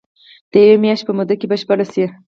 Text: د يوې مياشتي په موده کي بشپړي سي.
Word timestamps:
د 0.51 0.53
يوې 0.63 0.77
مياشتي 0.83 1.05
په 1.07 1.13
موده 1.17 1.35
کي 1.39 1.45
بشپړي 1.51 1.85
سي. 1.93 2.05